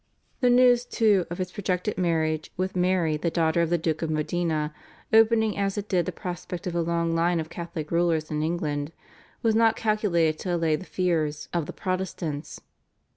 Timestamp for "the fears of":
10.75-11.67